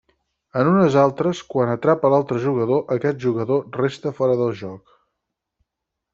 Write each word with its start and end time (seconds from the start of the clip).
En 0.59 0.69
unes 0.69 0.95
altres, 1.01 1.41
quan 1.51 1.73
atrapa 1.73 2.11
l'altre 2.13 2.41
jugador, 2.47 2.81
aquest 2.97 3.21
jugador 3.27 3.63
resta 3.83 4.15
fora 4.23 4.41
del 4.41 4.59
joc. 4.65 4.99